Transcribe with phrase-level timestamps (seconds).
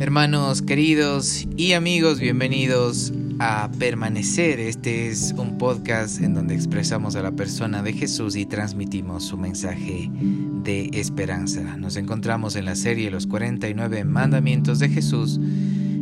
[0.00, 4.60] Hermanos queridos y amigos, bienvenidos a Permanecer.
[4.60, 9.36] Este es un podcast en donde expresamos a la persona de Jesús y transmitimos su
[9.36, 10.08] mensaje
[10.62, 11.76] de esperanza.
[11.78, 15.40] Nos encontramos en la serie Los 49 Mandamientos de Jesús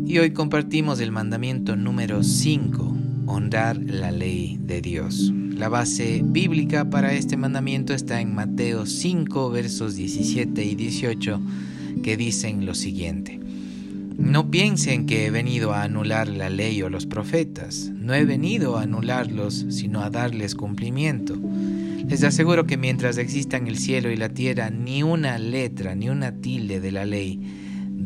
[0.04, 5.32] y hoy compartimos el mandamiento número 5, honrar la ley de Dios.
[5.54, 11.40] La base bíblica para este mandamiento está en Mateo 5 versos 17 y 18
[12.02, 13.45] que dicen lo siguiente.
[14.18, 17.93] No piensen que he venido a anular la ley o los profetas.
[17.94, 21.36] No he venido a anularlos, sino a darles cumplimiento.
[22.08, 26.32] Les aseguro que mientras existan el cielo y la tierra, ni una letra, ni una
[26.32, 27.40] tilde de la ley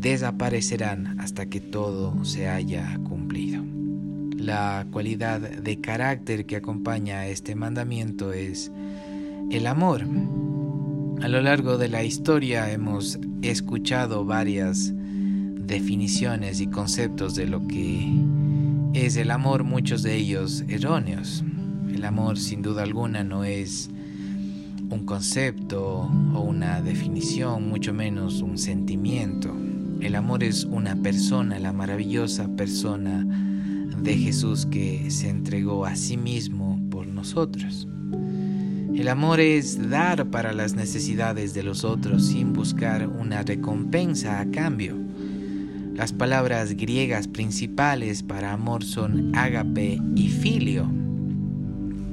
[0.01, 3.62] desaparecerán hasta que todo se haya cumplido.
[4.37, 8.73] La cualidad de carácter que acompaña a este mandamiento es
[9.51, 10.06] el amor.
[11.23, 14.95] A lo largo de la historia hemos escuchado varias
[15.70, 18.05] definiciones y conceptos de lo que
[18.92, 21.45] es el amor, muchos de ellos erróneos.
[21.95, 23.88] El amor sin duda alguna no es
[24.91, 29.57] un concepto o una definición, mucho menos un sentimiento.
[30.01, 33.24] El amor es una persona, la maravillosa persona
[34.02, 37.87] de Jesús que se entregó a sí mismo por nosotros.
[38.93, 44.51] El amor es dar para las necesidades de los otros sin buscar una recompensa a
[44.51, 44.98] cambio.
[46.01, 50.90] Las palabras griegas principales para amor son ágape y filio.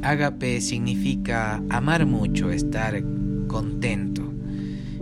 [0.02, 3.02] Ágape significa amar mucho, estar
[3.48, 4.30] contento.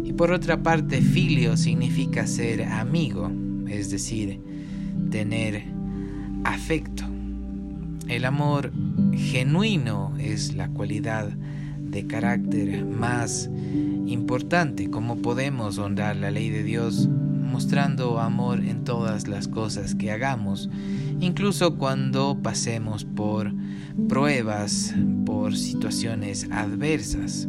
[0.04, 3.32] Y por otra parte, filio significa ser amigo,
[3.68, 4.40] es decir,
[5.10, 5.64] tener
[6.44, 7.06] afecto.
[8.08, 8.72] El amor
[9.16, 11.30] genuino es la cualidad
[11.80, 13.50] de carácter más
[14.06, 14.92] importante.
[14.92, 17.10] ¿Cómo podemos honrar la ley de Dios?
[17.56, 20.70] Mostrando amor en todas las cosas que hagamos,
[21.22, 23.50] incluso cuando pasemos por
[24.10, 24.94] pruebas,
[25.26, 27.48] por situaciones adversas.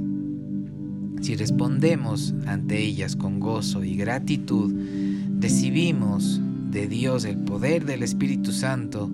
[1.23, 4.73] Si respondemos ante ellas con gozo y gratitud,
[5.41, 6.41] recibimos
[6.71, 9.11] de Dios el poder del Espíritu Santo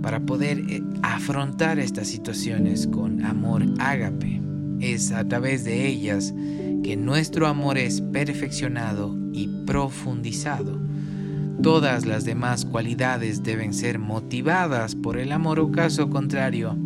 [0.00, 4.40] para poder eh, afrontar estas situaciones con amor ágape.
[4.80, 6.32] Es a través de ellas
[6.82, 10.80] que nuestro amor es perfeccionado y profundizado.
[11.62, 16.76] Todas las demás cualidades deben ser motivadas por el amor o caso contrario,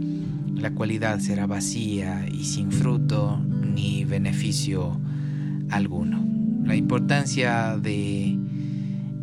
[0.60, 5.00] la cualidad será vacía y sin fruto ni beneficio
[5.70, 6.22] alguno.
[6.64, 8.38] La importancia de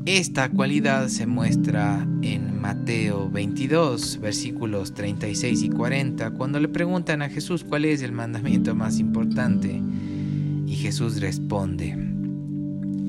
[0.06, 7.30] esta cualidad se muestra en Mateo 22, versículos 36 y 40, cuando le preguntan a
[7.30, 9.82] Jesús cuál es el mandamiento más importante.
[10.66, 12.17] Y Jesús responde,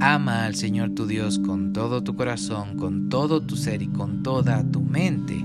[0.00, 4.22] Ama al Señor tu Dios con todo tu corazón, con todo tu ser y con
[4.22, 5.44] toda tu mente.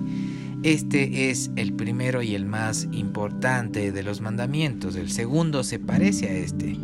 [0.62, 4.96] Este es el primero y el más importante de los mandamientos.
[4.96, 6.78] El segundo se parece a este.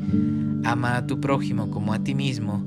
[0.63, 2.65] Ama a tu prójimo como a ti mismo.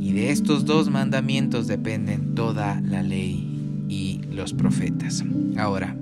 [0.00, 5.24] Y de estos dos mandamientos dependen toda la ley y los profetas.
[5.58, 5.94] Ahora,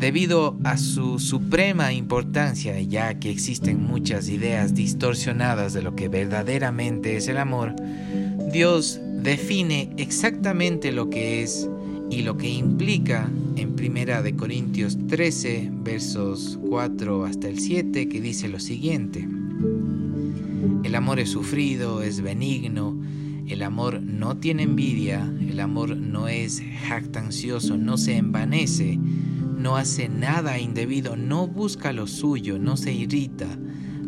[0.00, 7.18] Debido a su suprema importancia, ya que existen muchas ideas distorsionadas de lo que verdaderamente
[7.18, 7.74] es el amor,
[8.50, 11.68] Dios define exactamente lo que es
[12.10, 18.22] y lo que implica en Primera de Corintios 13, versos 4 hasta el 7, que
[18.22, 19.28] dice lo siguiente:
[20.82, 22.98] El amor es sufrido, es benigno,
[23.48, 28.98] el amor no tiene envidia, el amor no es jactancioso, no se envanece
[29.60, 33.46] no hace nada indebido, no busca lo suyo, no se irrita,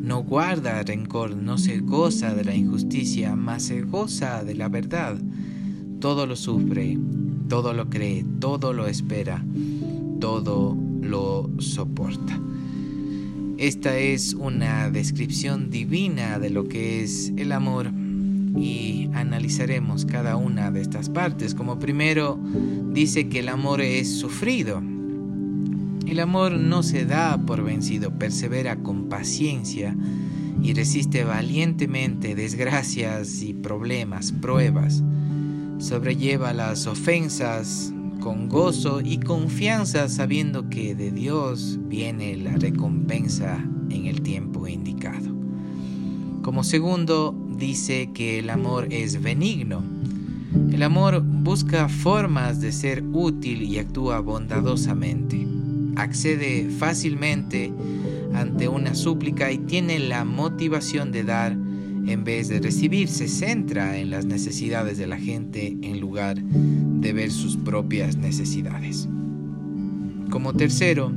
[0.00, 5.18] no guarda rencor, no se goza de la injusticia, mas se goza de la verdad.
[6.00, 6.98] Todo lo sufre,
[7.48, 9.44] todo lo cree, todo lo espera,
[10.20, 12.40] todo lo soporta.
[13.58, 17.92] Esta es una descripción divina de lo que es el amor
[18.56, 21.54] y analizaremos cada una de estas partes.
[21.54, 22.40] Como primero
[22.92, 24.82] dice que el amor es sufrido.
[26.12, 29.96] El amor no se da por vencido, persevera con paciencia
[30.62, 35.02] y resiste valientemente desgracias y problemas, pruebas.
[35.78, 44.04] Sobrelleva las ofensas con gozo y confianza sabiendo que de Dios viene la recompensa en
[44.04, 45.34] el tiempo indicado.
[46.42, 49.82] Como segundo, dice que el amor es benigno.
[50.70, 55.51] El amor busca formas de ser útil y actúa bondadosamente
[55.96, 57.72] accede fácilmente
[58.34, 61.56] ante una súplica y tiene la motivación de dar
[62.06, 67.12] en vez de recibir, se centra en las necesidades de la gente en lugar de
[67.12, 69.08] ver sus propias necesidades.
[70.30, 71.12] Como tercero,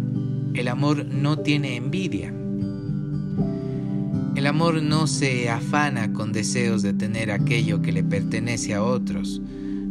[0.53, 2.33] el amor no tiene envidia.
[4.35, 9.41] El amor no se afana con deseos de tener aquello que le pertenece a otros.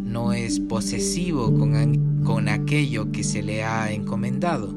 [0.04, 4.74] No es posesivo con, con aquello que se le ha encomendado.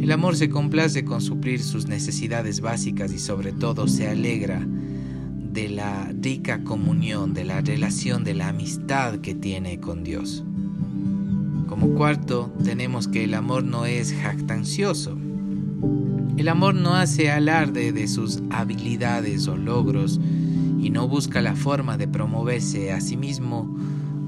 [0.00, 4.66] El amor se complace con suplir sus necesidades básicas y sobre todo se alegra
[5.52, 10.44] de la rica comunión, de la relación, de la amistad que tiene con Dios.
[11.66, 15.16] Como cuarto, tenemos que el amor no es jactancioso.
[16.36, 20.20] El amor no hace alarde de sus habilidades o logros
[20.80, 23.76] y no busca la forma de promoverse a sí mismo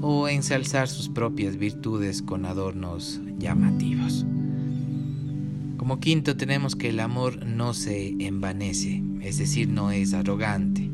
[0.05, 4.25] o ensalzar sus propias virtudes con adornos llamativos.
[5.77, 10.91] Como quinto tenemos que el amor no se envanece, es decir, no es arrogante.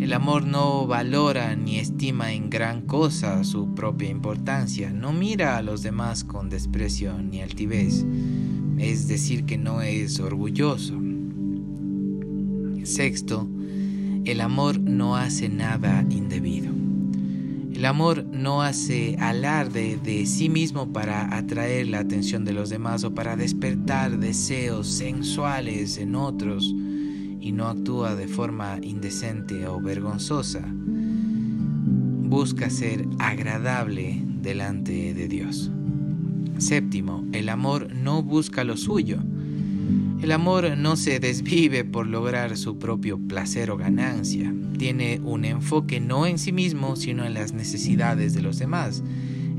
[0.00, 5.62] El amor no valora ni estima en gran cosa su propia importancia, no mira a
[5.62, 8.04] los demás con desprecio ni altivez,
[8.78, 11.00] es decir, que no es orgulloso.
[12.82, 13.48] Sexto,
[14.24, 16.83] el amor no hace nada indebido.
[17.74, 23.02] El amor no hace alarde de sí mismo para atraer la atención de los demás
[23.02, 26.72] o para despertar deseos sensuales en otros
[27.40, 30.62] y no actúa de forma indecente o vergonzosa.
[32.26, 35.72] Busca ser agradable delante de Dios.
[36.58, 39.18] Séptimo, el amor no busca lo suyo.
[40.24, 44.54] El amor no se desvive por lograr su propio placer o ganancia.
[44.78, 49.02] Tiene un enfoque no en sí mismo, sino en las necesidades de los demás.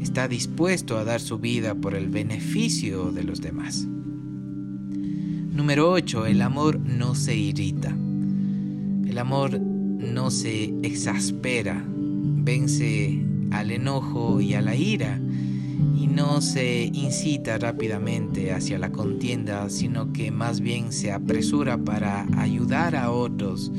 [0.02, 3.86] Está dispuesto a dar su vida por el beneficio de los demás.
[5.52, 6.26] Número 8.
[6.26, 7.96] El amor no se irrita.
[9.08, 15.22] El amor no se exaspera, vence al enojo y a la ira
[15.96, 22.26] y no se incita rápidamente hacia la contienda, sino que más bien se apresura para
[22.38, 23.72] ayudar a otros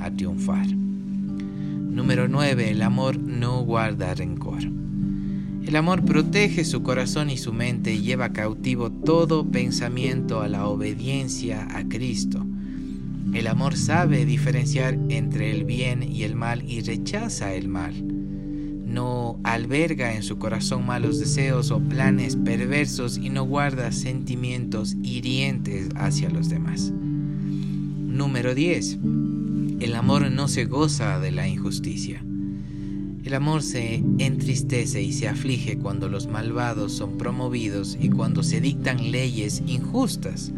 [0.00, 0.66] a triunfar.
[0.66, 2.70] Número 9.
[2.70, 4.62] El amor no guarda rencor.
[4.62, 10.66] El amor protege su corazón y su mente y lleva cautivo todo pensamiento a la
[10.66, 12.44] obediencia a Cristo.
[13.32, 18.19] El amor sabe diferenciar entre el bien y el mal y rechaza el mal.
[18.90, 25.90] No alberga en su corazón malos deseos o planes perversos y no guarda sentimientos hirientes
[25.94, 26.92] hacia los demás.
[26.92, 28.98] Número 10.
[29.78, 32.24] El amor no se goza de la injusticia.
[33.24, 38.60] El amor se entristece y se aflige cuando los malvados son promovidos y cuando se
[38.60, 40.52] dictan leyes injustas.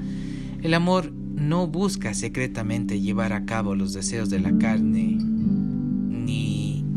[0.62, 5.18] El amor no busca secretamente llevar a cabo los deseos de la carne,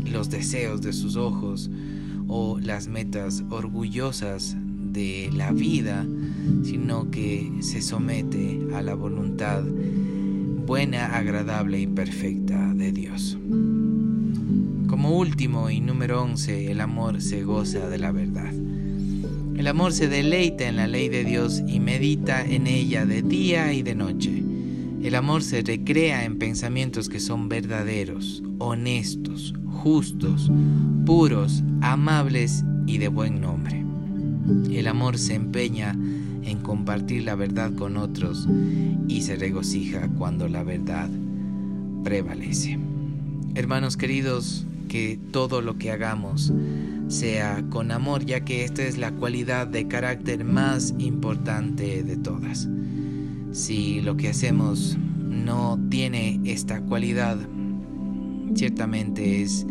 [0.06, 1.70] los deseos de sus ojos
[2.28, 4.56] o las metas orgullosas
[4.92, 6.06] de la vida,
[6.64, 9.62] sino que se somete a la voluntad
[10.66, 13.38] buena, agradable y perfecta de Dios.
[14.88, 18.52] Como último y número 11, el amor se goza de la verdad.
[19.56, 23.72] El amor se deleita en la ley de Dios y medita en ella de día
[23.72, 24.42] y de noche.
[25.02, 30.50] El amor se recrea en pensamientos que son verdaderos, honestos, justos,
[31.04, 33.84] puros, amables y de buen nombre.
[34.70, 35.96] El amor se empeña
[36.44, 38.48] en compartir la verdad con otros
[39.08, 41.08] y se regocija cuando la verdad
[42.04, 42.78] prevalece.
[43.54, 46.52] Hermanos queridos, que todo lo que hagamos
[47.08, 52.68] sea con amor, ya que esta es la cualidad de carácter más importante de todas.
[53.52, 54.96] Si lo que hacemos
[55.28, 57.38] no tiene esta cualidad,
[58.54, 59.66] ciertamente es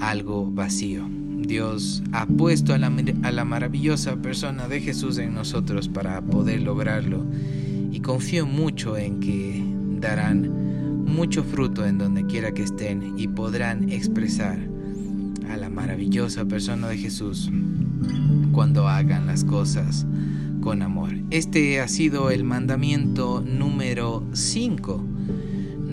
[0.00, 1.08] algo vacío.
[1.38, 7.24] Dios ha puesto a la, maravillosa persona de Jesús en nosotros para poder lograrlo
[7.92, 9.62] y confío mucho en que
[10.00, 14.58] darán mucho fruto en donde quiera que estén y podrán expresar
[15.48, 17.50] a la maravillosa persona de Jesús
[18.52, 20.06] cuando hagan las cosas
[20.60, 21.10] con amor.
[21.30, 25.15] Este ha sido el mandamiento número 5.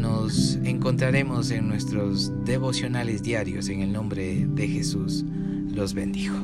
[0.04, 5.24] Nos encontraremos en nuestros devocionales diarios en el nombre de Jesús.
[5.74, 6.36] Los bendijo.